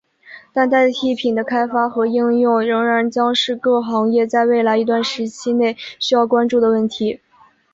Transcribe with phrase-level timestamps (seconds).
[0.51, 7.21] 但替代品的开发和应用仍然将是各行业在未来一段时期内需要关注的问题。